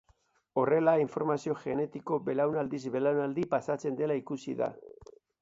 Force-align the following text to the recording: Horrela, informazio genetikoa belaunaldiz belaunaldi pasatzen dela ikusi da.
Horrela, 0.61 0.95
informazio 1.07 1.55
genetikoa 1.65 2.17
belaunaldiz 2.31 2.81
belaunaldi 2.97 3.45
pasatzen 3.53 4.01
dela 4.01 4.19
ikusi 4.23 4.59
da. 4.65 4.73